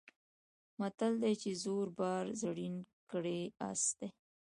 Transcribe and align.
متل 0.79 1.13
دی 1.21 1.33
چې 1.41 1.49
زوړ 1.63 1.87
یار 1.99 2.25
زین 2.41 2.75
کړی 3.11 3.39
آس 3.69 3.83
دی. 3.99 4.09